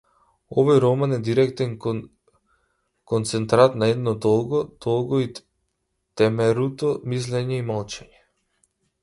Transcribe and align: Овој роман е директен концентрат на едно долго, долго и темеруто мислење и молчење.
Овој 0.61 0.79
роман 0.83 1.11
е 1.17 1.17
директен 1.25 1.75
концентрат 3.13 3.75
на 3.83 3.91
едно 3.97 4.15
долго, 4.27 4.63
долго 4.87 5.21
и 5.25 5.29
темеруто 6.23 6.91
мислење 7.15 7.61
и 7.63 7.69
молчење. 7.71 8.21